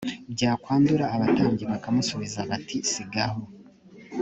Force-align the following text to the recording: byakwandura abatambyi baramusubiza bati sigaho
byakwandura 0.33 1.05
abatambyi 1.15 1.63
baramusubiza 1.71 2.39
bati 2.49 2.77
sigaho 2.91 3.41